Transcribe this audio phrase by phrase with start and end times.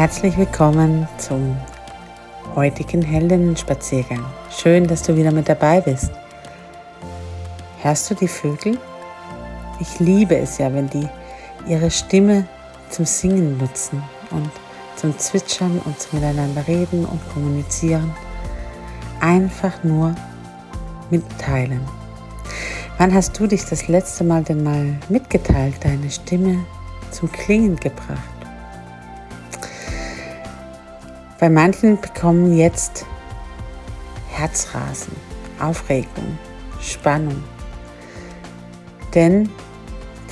[0.00, 1.58] Herzlich willkommen zum
[2.54, 4.24] heutigen Heldinnen-Spaziergang.
[4.50, 6.10] Schön, dass du wieder mit dabei bist.
[7.82, 8.78] Hörst du die Vögel?
[9.78, 11.06] Ich liebe es ja, wenn die
[11.68, 12.48] ihre Stimme
[12.88, 14.50] zum Singen nutzen und
[14.96, 18.10] zum Zwitschern und zum Miteinander reden und kommunizieren.
[19.20, 20.14] Einfach nur
[21.10, 21.82] mitteilen.
[22.96, 26.64] Wann hast du dich das letzte Mal denn mal mitgeteilt, deine Stimme
[27.10, 28.39] zum Klingen gebracht?
[31.40, 33.06] Bei manchen bekommen jetzt
[34.28, 35.16] Herzrasen,
[35.58, 36.38] Aufregung,
[36.82, 37.42] Spannung.
[39.14, 39.48] Denn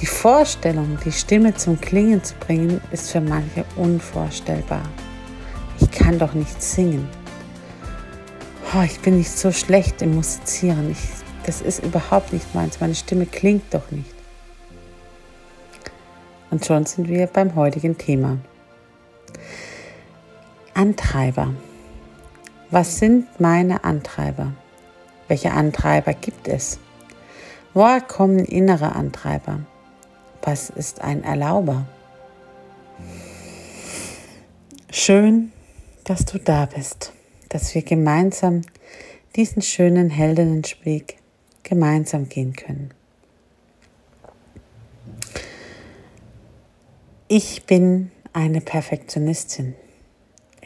[0.03, 4.83] die Vorstellung, die Stimme zum Klingen zu bringen, ist für manche unvorstellbar.
[5.81, 7.09] Ich kann doch nicht singen.
[8.75, 10.91] Oh, ich bin nicht so schlecht im Musizieren.
[10.91, 11.09] Ich,
[11.47, 12.81] das ist überhaupt nicht meins.
[12.81, 14.15] Meine Stimme klingt doch nicht.
[16.51, 18.37] Und schon sind wir beim heutigen Thema.
[20.79, 21.57] Antreiber.
[22.71, 24.53] Was sind meine Antreiber?
[25.27, 26.79] Welche Antreiber gibt es?
[27.75, 29.59] Woher kommen innere Antreiber?
[30.41, 31.85] Was ist ein Erlauber?
[34.93, 35.51] Schön,
[36.05, 37.13] dass du da bist,
[37.49, 38.63] dass wir gemeinsam
[39.35, 41.17] diesen schönen Heldinnenweg
[41.65, 42.95] gemeinsam gehen können.
[47.27, 49.75] Ich bin eine Perfektionistin.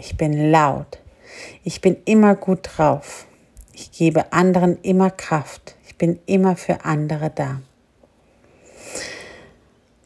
[0.05, 0.99] Ich bin laut.
[1.63, 3.27] Ich bin immer gut drauf.
[3.73, 5.77] Ich gebe anderen immer Kraft.
[5.87, 7.61] Ich bin immer für andere da.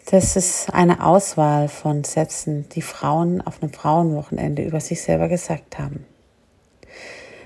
[0.05, 5.79] Das ist eine Auswahl von Sätzen, die Frauen auf einem Frauenwochenende über sich selber gesagt
[5.79, 6.05] haben.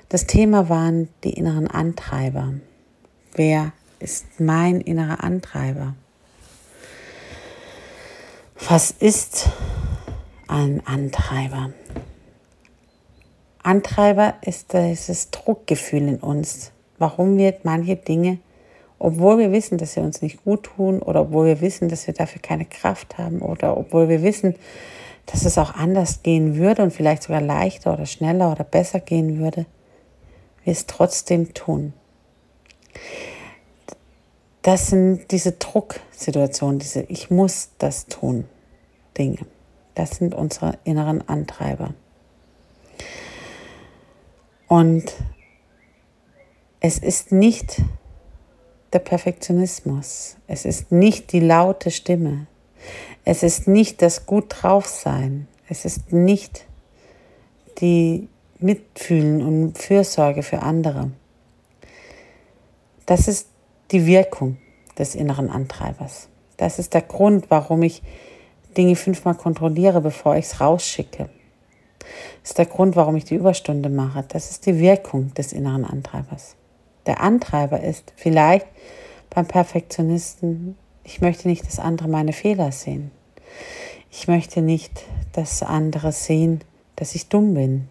[0.08, 2.54] Das Thema waren die inneren Antreiber.
[3.32, 5.94] Wer ist mein innerer Antreiber?
[8.68, 9.50] Was ist
[10.48, 11.70] ein Antreiber?
[13.62, 18.38] Antreiber ist dieses Druckgefühl in uns, warum wir manche Dinge,
[18.98, 22.14] obwohl wir wissen, dass sie uns nicht gut tun oder obwohl wir wissen, dass wir
[22.14, 24.54] dafür keine Kraft haben oder obwohl wir wissen,
[25.26, 29.38] dass es auch anders gehen würde und vielleicht sogar leichter oder schneller oder besser gehen
[29.38, 29.66] würde,
[30.64, 31.92] wir es trotzdem tun.
[34.62, 38.44] Das sind diese Drucksituationen, diese Ich muss das tun
[39.16, 39.38] Dinge.
[39.94, 41.94] Das sind unsere inneren Antreiber.
[44.70, 45.16] Und
[46.78, 47.82] es ist nicht
[48.92, 52.46] der Perfektionismus, es ist nicht die laute Stimme,
[53.24, 56.66] es ist nicht das Gut drauf sein, es ist nicht
[57.80, 58.28] die
[58.60, 61.10] Mitfühlen und Fürsorge für andere.
[63.06, 63.48] Das ist
[63.90, 64.58] die Wirkung
[64.96, 66.28] des inneren Antreibers.
[66.58, 68.04] Das ist der Grund, warum ich
[68.76, 71.28] Dinge fünfmal kontrolliere, bevor ich es rausschicke.
[72.42, 74.24] Das ist der Grund, warum ich die Überstunde mache.
[74.28, 76.56] Das ist die Wirkung des inneren Antreibers.
[77.06, 78.66] Der Antreiber ist vielleicht
[79.30, 83.10] beim Perfektionisten, ich möchte nicht, dass andere meine Fehler sehen.
[84.10, 86.62] Ich möchte nicht, dass andere sehen,
[86.96, 87.88] dass ich dumm bin.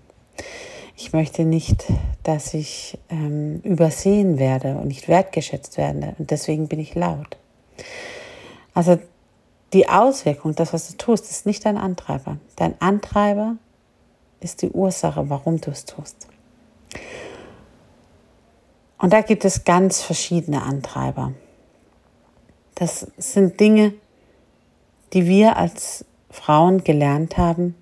[0.95, 1.85] Ich möchte nicht,
[2.23, 6.13] dass ich ähm, übersehen werde und nicht wertgeschätzt werde.
[6.19, 7.37] Und deswegen bin ich laut.
[8.73, 8.99] Also
[9.71, 12.37] die Auswirkung, das, was du tust, ist nicht dein Antreiber.
[12.57, 13.55] Dein Antreiber
[14.41, 16.27] ist die Ursache, warum du es tust.
[18.97, 21.33] Und da gibt es ganz verschiedene Antreiber.
[22.75, 23.93] Das sind Dinge,
[25.13, 27.75] die wir als Frauen gelernt haben,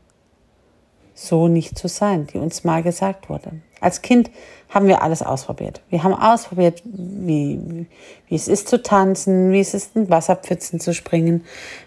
[1.13, 3.61] so nicht zu sein, die uns mal gesagt wurde.
[3.79, 4.31] Als Kind
[4.69, 5.81] haben wir alles ausprobiert.
[5.89, 7.87] Wir haben ausprobiert, wie,
[8.27, 11.45] wie es ist zu tanzen, wie es ist, in Wasserpfützen zu springen.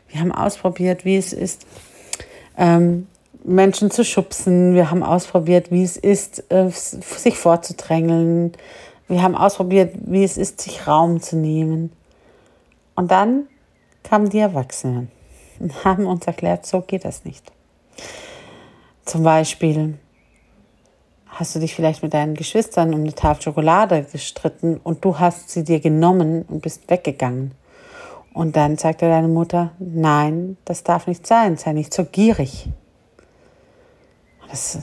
[0.09, 1.67] Wir haben ausprobiert, wie es ist,
[2.57, 3.07] ähm,
[3.45, 4.75] Menschen zu schubsen.
[4.75, 8.53] Wir haben ausprobiert, wie es ist, äh, sich vorzudrängeln.
[9.09, 11.93] Wir haben ausprobiert, wie es ist, sich Raum zu nehmen.
[12.95, 13.47] Und dann
[14.03, 15.11] kamen die Erwachsenen
[15.59, 17.51] und haben uns erklärt, so geht das nicht.
[19.05, 19.99] Zum Beispiel
[21.27, 25.51] hast du dich vielleicht mit deinen Geschwistern um eine Tafel Schokolade gestritten und du hast
[25.51, 27.53] sie dir genommen und bist weggegangen.
[28.33, 32.69] Und dann sagte deine Mutter, nein, das darf nicht sein, sei nicht so gierig.
[34.51, 34.79] Das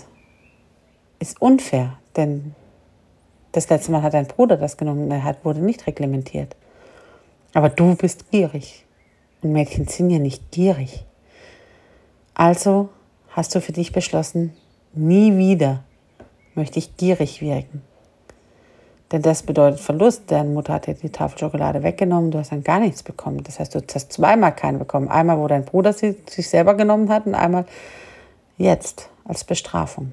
[1.19, 2.55] ist unfair, denn
[3.51, 6.55] das letzte Mal hat dein Bruder das genommen, er hat, wurde nicht reglementiert.
[7.53, 8.85] Aber du bist gierig.
[9.41, 11.05] Und Mädchen sind ja nicht gierig.
[12.33, 12.89] Also
[13.29, 14.53] hast du für dich beschlossen,
[14.93, 15.83] nie wieder
[16.55, 17.81] möchte ich gierig wirken.
[19.11, 20.23] Denn das bedeutet Verlust.
[20.27, 23.43] Deine Mutter hat dir die Tafel Schokolade weggenommen, du hast dann gar nichts bekommen.
[23.43, 25.07] Das heißt, du hast zweimal keinen bekommen.
[25.07, 27.65] Einmal, wo dein Bruder sie sich selber genommen hat und einmal
[28.57, 30.11] jetzt als Bestrafung.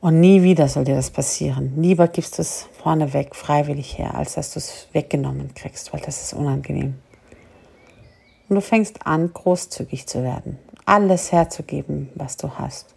[0.00, 1.74] Und nie wieder soll dir das passieren.
[1.76, 6.22] Lieber gibst du es vorneweg freiwillig her, als dass du es weggenommen kriegst, weil das
[6.22, 6.94] ist unangenehm.
[8.48, 12.94] Und du fängst an, großzügig zu werden, alles herzugeben, was du hast.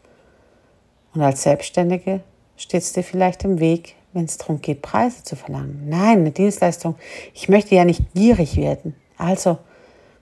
[1.14, 2.22] Und als Selbstständige
[2.56, 5.88] steht es dir vielleicht im Weg, wenn es darum geht, Preise zu verlangen.
[5.90, 6.96] Nein, eine Dienstleistung.
[7.34, 8.96] Ich möchte ja nicht gierig werden.
[9.18, 9.58] Also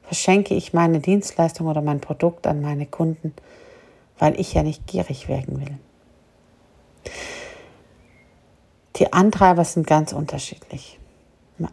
[0.03, 3.33] verschenke ich meine Dienstleistung oder mein Produkt an meine Kunden,
[4.21, 5.77] weil ich ja nicht gierig werden will.
[8.97, 10.99] Die Antreiber sind ganz unterschiedlich.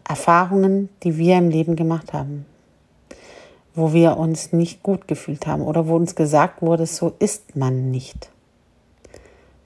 [0.07, 2.47] Erfahrungen, die wir im Leben gemacht haben,
[3.75, 7.91] wo wir uns nicht gut gefühlt haben oder wo uns gesagt wurde, so ist man
[7.91, 8.31] nicht.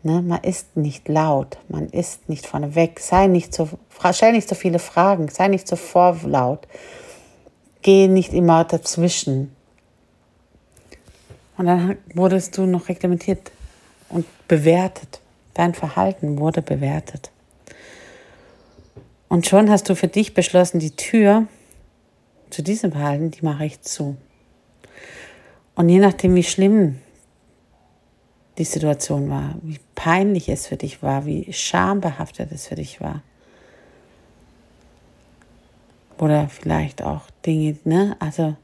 [0.03, 3.69] Ne, man ist nicht laut, man ist nicht vorneweg, sei nicht so,
[4.12, 6.68] stell nicht so viele Fragen, sei nicht so vorlaut,
[7.81, 9.56] geh nicht immer dazwischen.
[11.58, 13.52] Und dann wurdest du noch reglementiert
[14.10, 15.20] und bewertet.
[15.54, 17.32] Dein Verhalten wurde bewertet.
[19.30, 21.48] Und schon hast du für dich beschlossen, die Tür
[22.50, 24.16] zu diesem Verhalten, die mache ich zu.
[25.76, 27.00] Und je nachdem, wie schlimm
[28.58, 33.24] die Situation war, wie peinlich es für dich war, wie schambehaftet es für dich war.
[36.20, 38.56] Oder vielleicht auch Dinge, ne, also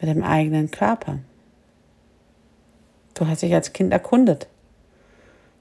[0.00, 1.18] mit dem eigenen Körper.
[3.20, 4.48] Du hast dich als Kind erkundet,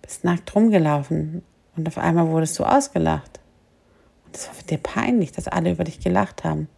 [0.01, 1.43] bist nackt rumgelaufen
[1.75, 3.41] und auf einmal wurdest du ausgelacht.
[4.25, 6.69] Und es war für dir peinlich, dass alle über dich gelacht haben.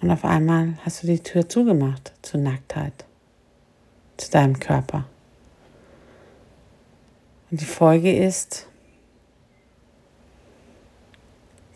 [0.00, 3.04] Und auf einmal hast du die Tür zugemacht zur Nacktheit
[4.16, 5.04] zu deinem Körper.
[7.52, 8.66] Und die Folge ist,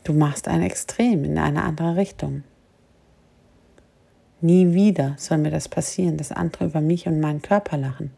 [0.03, 2.43] du machst ein Extrem in eine andere Richtung.
[4.43, 8.11] Nie wieder soll mir das passieren, dass andere über mich und meinen Körper lachen.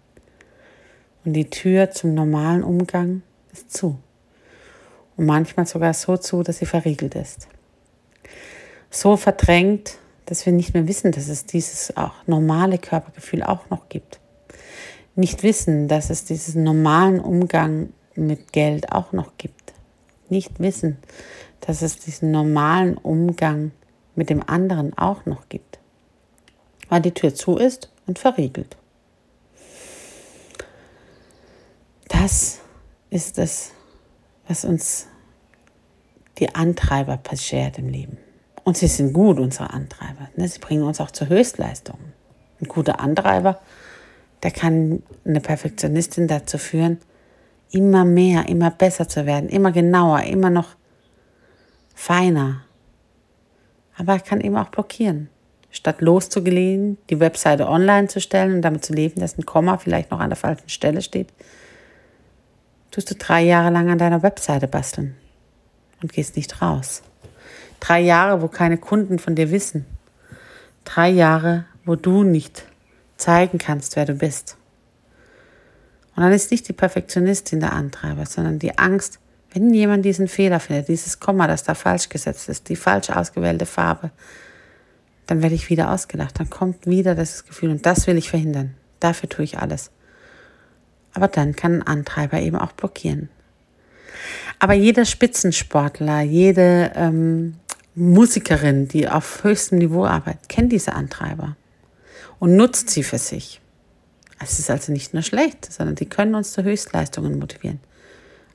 [1.27, 3.21] Und die Tür zum normalen Umgang
[3.53, 3.99] ist zu.
[5.19, 7.47] Und manchmal sogar so zu, dass sie verriegelt ist.
[8.91, 13.91] So verdrängt, dass wir nicht mehr wissen, dass es dieses auch normale Körpergefühl auch noch
[13.91, 14.19] gibt.
[15.17, 19.75] Nicht wissen, dass es diesen normalen Umgang mit Geld auch noch gibt.
[20.31, 20.97] Nicht wissen,
[21.61, 23.73] dass es diesen normalen Umgang
[24.15, 25.81] mit dem anderen auch noch gibt.
[26.89, 28.77] Weil die Tür zu ist und verriegelt.
[32.09, 32.61] Das
[33.11, 33.73] ist es,
[34.47, 35.07] was uns
[36.39, 38.19] die Antreiber beschert im Leben.
[38.65, 40.29] Und sie sind gut, unsere Antreiber.
[40.37, 40.49] Ne?
[40.49, 41.99] Sie bringen uns auch zur Höchstleistung.
[42.61, 43.61] Ein guter Antreiber,
[44.43, 46.99] der kann eine Perfektionistin dazu führen,
[47.71, 50.77] immer mehr, immer besser zu werden, immer genauer, immer noch
[51.95, 52.63] feiner.
[53.97, 55.29] Aber er kann eben auch blockieren.
[55.75, 60.13] Statt loszugehen, die Webseite online zu stellen und damit zu leben, dass ein Komma vielleicht
[60.13, 61.33] noch an der falschen Stelle steht,
[62.93, 65.17] tust du drei Jahre lang an deiner Webseite basteln
[66.01, 67.03] und gehst nicht raus.
[67.81, 69.85] Drei Jahre, wo keine Kunden von dir wissen.
[70.85, 72.67] Drei Jahre, wo du nicht
[73.17, 74.57] zeigen kannst, wer du bist.
[76.15, 79.19] Und dann ist nicht die Perfektionistin der Antreiber, sondern die Angst,
[79.51, 83.67] wenn jemand diesen Fehler findet, dieses Komma, das da falsch gesetzt ist, die falsch ausgewählte
[83.67, 84.13] Farbe,
[85.27, 86.39] dann werde ich wieder ausgelacht.
[86.39, 88.75] Dann kommt wieder das Gefühl und das will ich verhindern.
[89.01, 89.91] Dafür tue ich alles.
[91.13, 93.29] Aber dann kann ein Antreiber eben auch blockieren.
[94.59, 97.57] Aber jeder Spitzensportler, jede ähm,
[97.95, 101.57] Musikerin, die auf höchstem Niveau arbeitet, kennt diese Antreiber
[102.39, 103.61] und nutzt sie für sich.
[104.41, 107.81] Es ist also nicht nur schlecht, sondern die können uns zu Höchstleistungen motivieren.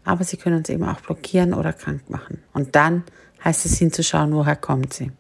[0.04, 2.44] Aber sie können uns eben auch blockieren oder krank machen.
[2.54, 3.04] Und dann
[3.44, 5.12] heißt es hinzuschauen, woher kommt sie.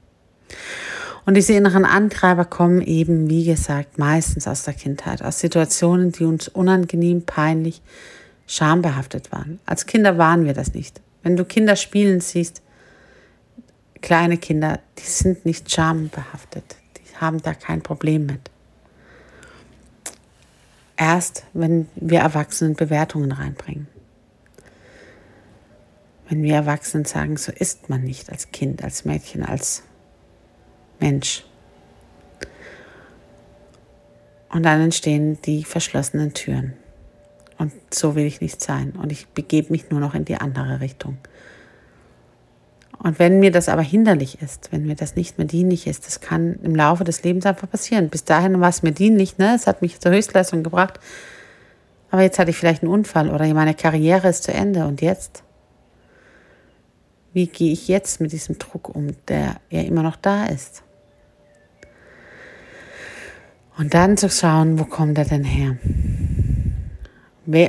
[1.29, 6.24] Und diese inneren Antreiber kommen eben, wie gesagt, meistens aus der Kindheit, aus Situationen, die
[6.24, 7.83] uns unangenehm, peinlich,
[8.48, 9.59] schambehaftet waren.
[9.67, 11.01] Als Kinder waren wir das nicht.
[11.21, 12.63] Wenn du Kinder spielen siehst,
[14.01, 16.63] kleine Kinder, die sind nicht schambehaftet.
[16.98, 18.50] Die haben da kein Problem mit.
[20.98, 23.88] Erst wenn wir Erwachsenen Bewertungen reinbringen.
[26.27, 29.83] Wenn wir Erwachsenen sagen, so ist man nicht als Kind, als Mädchen, als
[31.00, 31.46] Mensch.
[34.50, 36.74] Und dann entstehen die verschlossenen Türen.
[37.58, 38.91] Und so will ich nicht sein.
[38.91, 41.18] Und ich begebe mich nur noch in die andere Richtung.
[43.01, 46.20] Und wenn mir das aber hinderlich ist, wenn mir das nicht mehr dienlich ist, das
[46.20, 48.10] kann im Laufe des Lebens einfach passieren.
[48.10, 49.53] Bis dahin war es mir dienlich, ne?
[49.56, 51.00] es hat mich zur Höchstleistung gebracht.
[52.12, 54.86] Aber jetzt hatte ich vielleicht einen Unfall oder meine Karriere ist zu Ende.
[54.86, 55.44] Und jetzt?
[57.32, 60.84] Wie gehe ich jetzt mit diesem Druck um, der ja immer noch da ist?
[63.79, 65.77] Und dann zu schauen, wo kommt er denn her?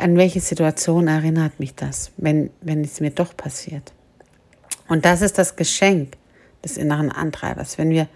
[0.03, 3.93] An welche Situation erinnert mich das, wenn, wenn es mir doch passiert?
[4.89, 6.17] Und das ist das Geschenk
[6.65, 8.09] des inneren Antreibers, wenn wir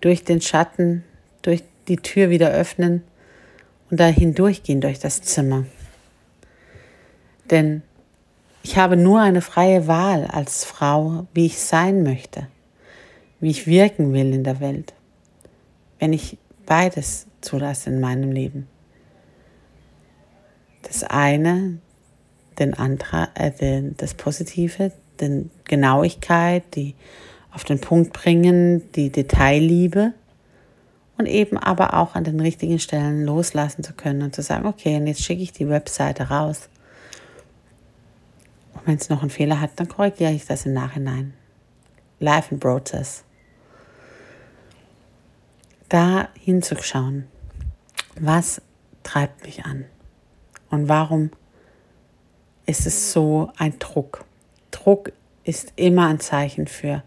[0.00, 1.04] durch den Schatten,
[1.42, 3.02] durch die Tür wieder öffnen
[3.90, 5.66] und da hindurchgehen durch das Zimmer.
[7.50, 7.82] Denn
[8.62, 12.48] ich habe nur eine freie Wahl als Frau, wie ich sein möchte,
[13.40, 14.94] wie ich wirken will in der Welt,
[15.98, 18.66] wenn ich beides zulasse in meinem Leben.
[20.82, 21.78] Das eine,
[22.58, 26.94] den Antrag, äh, den, das Positive, die Genauigkeit, die
[27.52, 30.12] auf den Punkt bringen, die Detailliebe
[31.16, 34.96] und eben aber auch an den richtigen Stellen loslassen zu können und zu sagen, okay,
[34.96, 36.68] und jetzt schicke ich die Webseite raus.
[38.74, 41.34] Und wenn es noch einen Fehler hat, dann korrigiere ich das im Nachhinein.
[42.18, 43.24] Life in Process.
[45.88, 47.26] Da hinzuschauen,
[48.20, 48.62] was
[49.02, 49.84] treibt mich an
[50.70, 51.30] und warum
[52.66, 54.24] ist es so ein Druck.
[54.70, 55.12] Druck
[55.44, 57.02] ist immer ein Zeichen für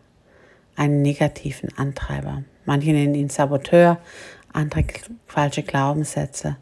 [0.76, 2.44] einen negativen Antreiber.
[2.66, 3.98] Manche nennen ihn Saboteur,
[4.54, 4.84] andere
[5.26, 6.58] falsche Glaubenssätze.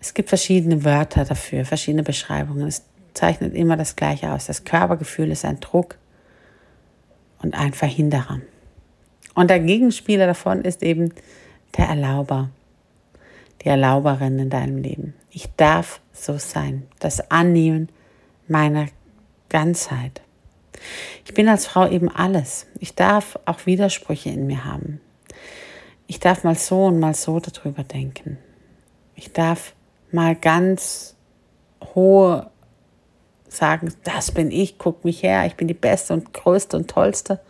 [0.00, 2.66] Es gibt verschiedene Wörter dafür, verschiedene Beschreibungen.
[2.66, 4.46] Es zeichnet immer das Gleiche aus.
[4.46, 5.96] Das Körpergefühl ist ein Druck
[7.42, 8.40] und ein Verhinderer.
[9.34, 11.12] Und der Gegenspieler davon ist eben
[11.76, 12.50] der Erlauber,
[13.62, 15.14] die Erlauberin in deinem Leben.
[15.30, 17.88] Ich darf so sein, das Annehmen
[18.48, 18.86] meiner
[19.48, 20.22] Ganzheit.
[21.24, 22.66] Ich bin als Frau eben alles.
[22.78, 25.00] Ich darf auch Widersprüche in mir haben.
[26.06, 28.38] Ich darf mal so und mal so darüber denken.
[29.14, 29.74] Ich darf
[30.10, 31.14] mal ganz
[31.94, 32.50] hohe
[33.48, 37.40] sagen, das bin ich, guck mich her, ich bin die Beste und Größte und Tollste.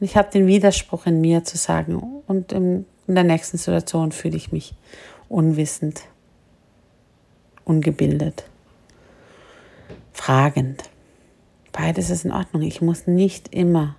[0.00, 4.12] Und ich habe den Widerspruch in mir zu sagen, und in, in der nächsten Situation
[4.12, 4.74] fühle ich mich
[5.28, 6.02] unwissend,
[7.64, 8.44] ungebildet,
[10.12, 10.84] fragend.
[11.72, 12.62] Beides ist in Ordnung.
[12.62, 13.96] Ich muss nicht immer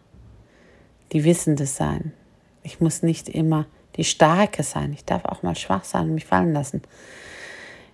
[1.11, 2.13] die Wissende sein.
[2.61, 4.93] Ich muss nicht immer die Starke sein.
[4.93, 6.81] Ich darf auch mal schwach sein und mich fallen lassen.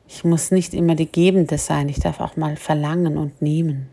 [0.07, 1.89] Ich muss nicht immer die Gebende sein.
[1.89, 3.89] Ich darf auch mal verlangen und nehmen.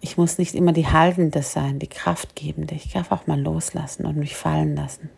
[0.00, 2.74] Ich muss nicht immer die Haltende sein, die Kraftgebende.
[2.74, 5.10] Ich darf auch mal loslassen und mich fallen lassen.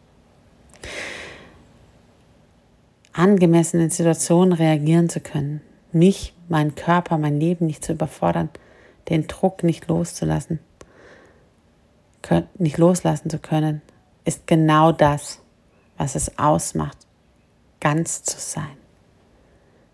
[3.12, 5.60] Angemessen in Situationen reagieren zu können
[5.92, 8.48] mich, meinen Körper, mein Leben nicht zu überfordern,
[9.08, 10.60] den Druck nicht loszulassen,
[12.58, 13.82] nicht loslassen zu können,
[14.24, 15.40] ist genau das,
[15.96, 16.98] was es ausmacht,
[17.80, 18.76] ganz zu sein,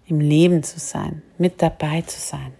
[0.07, 2.53] im Leben zu sein, mit dabei zu sein.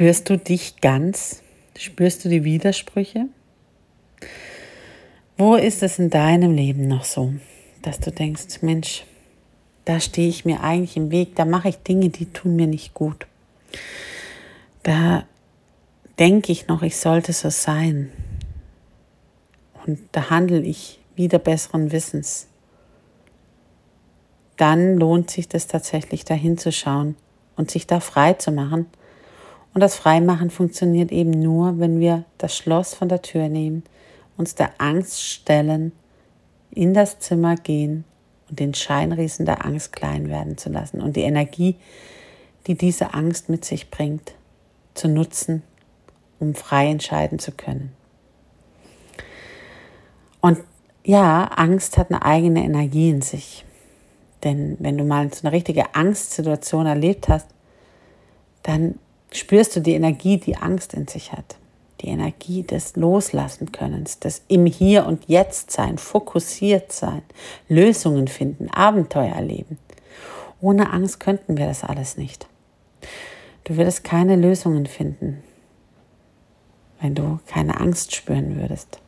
[0.00, 1.42] Spürst du dich ganz?
[1.76, 3.26] Spürst du die Widersprüche?
[5.36, 7.34] Wo ist es in deinem Leben noch so,
[7.82, 9.04] dass du denkst, Mensch,
[9.84, 12.94] da stehe ich mir eigentlich im Weg, da mache ich Dinge, die tun mir nicht
[12.94, 13.26] gut.
[14.84, 15.24] Da
[16.18, 18.10] denke ich noch, ich sollte so sein.
[19.84, 22.46] Und da handle ich wieder besseren Wissens.
[24.56, 27.16] Dann lohnt sich das tatsächlich dahin zu schauen
[27.54, 28.86] und sich da frei zu machen.
[29.72, 33.84] Und das Freimachen funktioniert eben nur, wenn wir das Schloss von der Tür nehmen,
[34.36, 35.92] uns der Angst stellen,
[36.70, 38.04] in das Zimmer gehen
[38.48, 41.76] und den Scheinriesen der Angst klein werden zu lassen und die Energie,
[42.66, 44.34] die diese Angst mit sich bringt,
[44.94, 45.62] zu nutzen,
[46.38, 47.92] um frei entscheiden zu können.
[50.40, 50.58] Und
[51.04, 53.64] ja, Angst hat eine eigene Energie in sich.
[54.44, 57.48] Denn wenn du mal so eine richtige Angstsituation erlebt hast,
[58.62, 58.98] dann
[59.32, 61.56] spürst du die Energie, die Angst in sich hat.
[62.00, 67.22] Die Energie des Loslassen Könnens, des im Hier und Jetzt sein, fokussiert sein,
[67.68, 69.78] Lösungen finden, Abenteuer erleben.
[70.60, 72.46] Ohne Angst könnten wir das alles nicht.
[73.64, 75.42] Du würdest keine Lösungen finden,
[77.00, 79.00] wenn du keine Angst spüren würdest.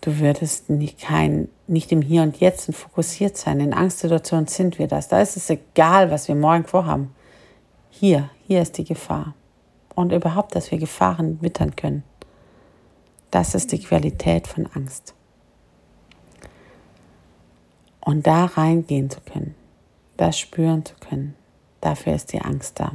[0.00, 3.60] Du würdest nicht, kein, nicht im Hier und Jetzt fokussiert sein.
[3.60, 5.08] In Angstsituationen sind wir das.
[5.08, 7.14] Da ist es egal, was wir morgen vorhaben.
[8.00, 9.34] Hier, hier ist die Gefahr.
[9.96, 12.04] Und überhaupt, dass wir Gefahren wittern können.
[13.32, 15.14] Das ist die Qualität von Angst.
[18.00, 19.56] Und da reingehen zu können,
[20.16, 21.34] das spüren zu können,
[21.80, 22.92] dafür ist die Angst da.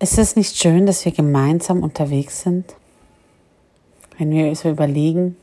[0.00, 2.74] Ist es nicht schön, dass wir gemeinsam unterwegs sind?
[4.18, 5.36] Wenn wir so überlegen,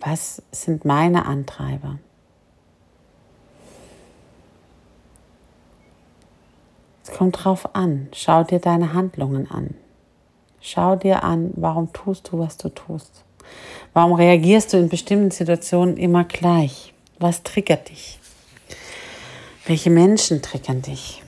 [0.00, 2.00] was sind meine Antreiber?
[7.04, 8.08] Es kommt drauf an.
[8.14, 9.74] Schau dir deine Handlungen an.
[10.60, 13.24] Schau dir an, warum tust du, was du tust.
[13.92, 16.94] Warum reagierst du in bestimmten Situationen immer gleich?
[17.18, 18.18] Was triggert dich?
[19.66, 21.22] Welche Menschen triggern dich?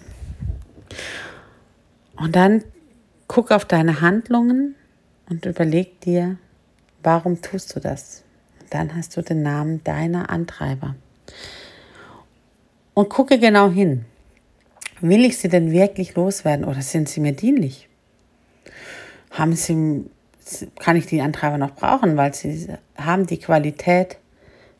[2.16, 2.64] Und dann
[3.28, 4.74] guck auf deine Handlungen
[5.28, 6.38] und überleg dir,
[7.02, 8.24] warum tust du das?
[8.60, 10.94] Und dann hast du den Namen deiner Antreiber.
[12.94, 14.06] Und gucke genau hin.
[15.00, 17.88] Will ich sie denn wirklich loswerden oder sind sie mir dienlich?
[19.30, 20.04] Haben sie,
[20.78, 24.18] kann ich die Antreiber noch brauchen, weil sie haben die Qualität,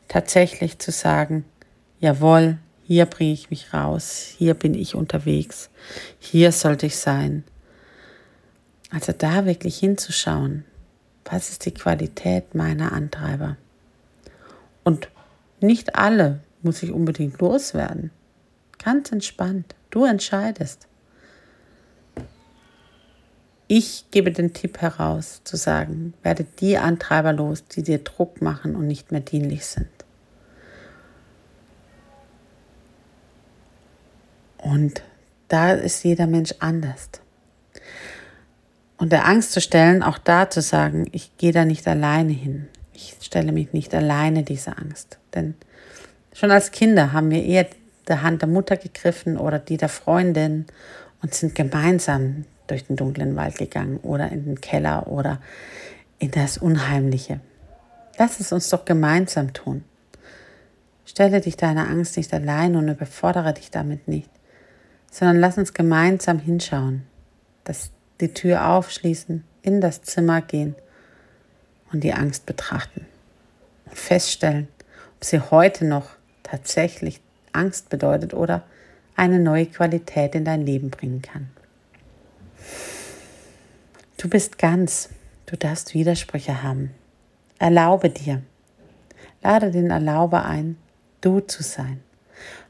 [0.07, 1.45] tatsächlich zu sagen,
[1.99, 5.69] jawohl, hier bringe ich mich raus, hier bin ich unterwegs,
[6.19, 7.43] hier sollte ich sein.
[8.89, 10.63] Also da wirklich hinzuschauen,
[11.25, 13.57] was ist die Qualität meiner Antreiber.
[14.85, 15.09] Und
[15.59, 18.11] nicht alle muss ich unbedingt loswerden.
[18.77, 19.75] Ganz entspannt.
[19.89, 20.87] Du entscheidest.
[23.67, 28.75] Ich gebe den Tipp heraus, zu sagen, werde die Antreiber los, die dir Druck machen
[28.75, 29.89] und nicht mehr dienlich sind.
[34.57, 35.01] Und
[35.49, 37.09] da ist jeder Mensch anders.
[38.97, 42.67] Und der Angst zu stellen, auch da zu sagen, ich gehe da nicht alleine hin.
[42.93, 45.19] Ich stelle mich nicht alleine dieser Angst.
[45.35, 45.55] Denn
[46.33, 47.67] schon als Kinder haben wir eher
[48.07, 50.65] der Hand der Mutter gegriffen oder die der Freundin
[51.21, 55.39] und sind gemeinsam durch den dunklen Wald gegangen oder in den Keller oder
[56.19, 57.39] in das Unheimliche.
[58.17, 59.83] Lass es uns doch gemeinsam tun.
[61.05, 64.29] Stelle dich deiner Angst nicht allein und überfordere dich damit nicht
[65.11, 67.03] sondern lass uns gemeinsam hinschauen,
[67.63, 67.91] dass
[68.21, 70.75] die Tür aufschließen, in das Zimmer gehen
[71.91, 73.05] und die Angst betrachten
[73.85, 74.67] und feststellen,
[75.15, 76.09] ob sie heute noch
[76.43, 77.21] tatsächlich
[77.53, 78.63] Angst bedeutet oder
[79.15, 81.49] eine neue Qualität in dein Leben bringen kann.
[84.17, 85.09] Du bist ganz,
[85.45, 86.91] du darfst Widersprüche haben.
[87.59, 88.41] Erlaube dir,
[89.41, 90.77] lade den Erlauber ein,
[91.21, 92.01] du zu sein,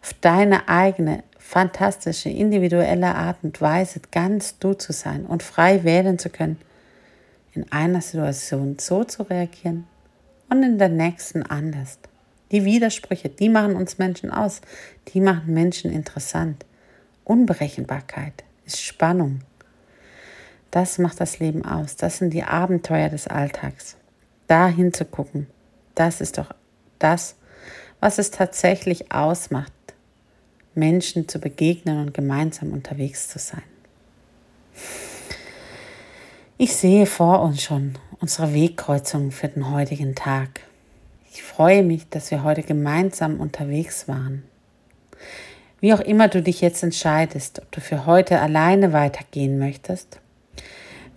[0.02, 6.20] auf deine eigene fantastische, individuelle Art und Weise ganz du zu sein und frei wählen
[6.20, 6.58] zu können,
[7.54, 9.88] in einer Situation so zu reagieren
[10.50, 12.00] und in der nächsten anders.
[12.52, 14.62] Die Widersprüche, die machen uns Menschen aus,
[15.10, 16.66] die machen Menschen interessant.
[17.24, 19.42] Unberechenbarkeit ist Spannung.
[20.72, 21.96] Das macht das Leben aus.
[21.96, 23.98] Das sind die Abenteuer des Alltags.
[24.48, 25.48] Da hinzugucken,
[25.96, 26.52] das ist doch
[27.00, 27.36] das,
[28.00, 29.74] was es tatsächlich ausmacht,
[30.76, 33.64] Menschen zu begegnen und gemeinsam unterwegs zu sein.
[36.58, 40.62] Ich sehe vor uns schon unsere Wegkreuzung für den heutigen Tag.
[41.38, 44.42] Ich freue mich, dass wir heute gemeinsam unterwegs waren.
[45.80, 50.20] Wie auch immer du dich jetzt entscheidest, ob du für heute alleine weitergehen möchtest,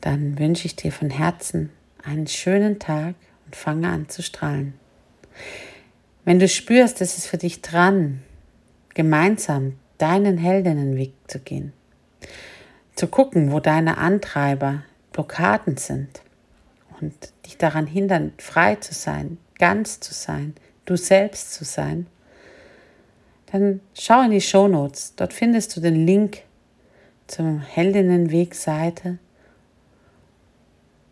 [0.03, 1.71] dann wünsche ich dir von Herzen
[2.05, 3.15] einen schönen Tag
[3.47, 4.75] und fange an zu strahlen.
[6.27, 8.21] Wenn du spürst, es ist für dich dran,
[8.93, 11.73] gemeinsam deinen Heldinnenweg zu gehen.
[12.95, 16.21] Zu gucken, wo deine Antreiber Blockaden sind
[17.03, 22.07] und dich daran hindern, frei zu sein, ganz zu sein, du selbst zu sein,
[23.53, 25.15] dann schau in die Show Notes.
[25.17, 26.43] Dort findest du den Link
[27.27, 29.19] zur Heldinnenweg-Seite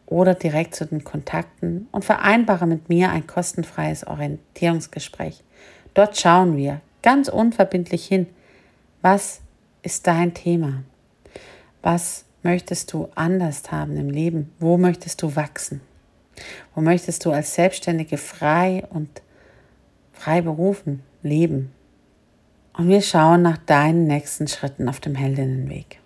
[0.07, 5.43] oder direkt zu den Kontakten und vereinbare mit mir ein kostenfreies Orientierungsgespräch.
[5.95, 8.27] Dort schauen wir ganz unverbindlich hin,
[9.03, 9.41] was
[9.83, 10.83] ist dein Thema?
[11.83, 14.53] Was möchtest du anders haben im Leben?
[14.59, 15.81] Wo möchtest du wachsen?
[16.75, 19.23] Wo möchtest du als Selbstständige frei und
[20.13, 21.73] frei berufen leben?
[22.77, 25.99] Und wir schauen nach deinen nächsten Schritten auf dem Heldinnenweg.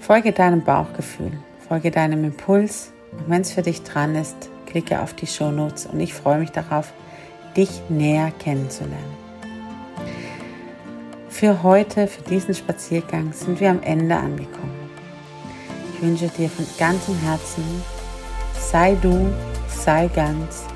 [0.00, 1.32] Folge deinem Bauchgefühl,
[1.66, 6.00] folge deinem Impuls und wenn es für dich dran ist, klicke auf die Shownotes und
[6.00, 6.92] ich freue mich darauf,
[7.56, 9.21] dich näher kennenzulernen.
[11.32, 14.90] Für heute, für diesen Spaziergang sind wir am Ende angekommen.
[15.92, 17.64] Ich wünsche dir von ganzem Herzen,
[18.54, 19.32] sei du,
[19.66, 20.66] sei ganz,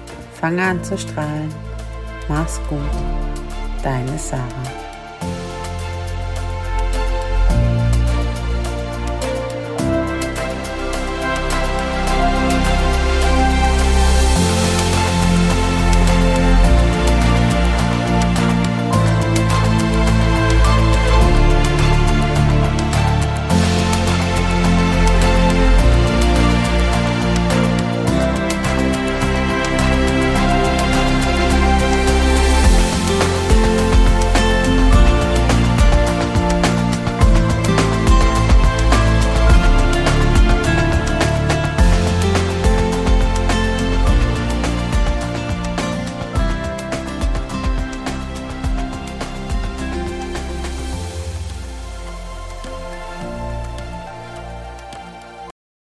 [0.40, 1.54] fange an zu strahlen,
[2.28, 2.80] mach's gut,
[3.84, 4.85] deine Sarah.